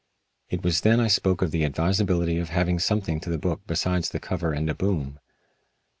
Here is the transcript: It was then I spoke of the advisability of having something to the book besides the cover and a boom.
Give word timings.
It 0.49 0.63
was 0.63 0.81
then 0.81 0.99
I 0.99 1.05
spoke 1.07 1.43
of 1.43 1.51
the 1.51 1.63
advisability 1.63 2.39
of 2.39 2.49
having 2.49 2.79
something 2.79 3.19
to 3.19 3.29
the 3.29 3.37
book 3.37 3.61
besides 3.67 4.09
the 4.09 4.19
cover 4.19 4.51
and 4.51 4.67
a 4.67 4.73
boom. 4.73 5.19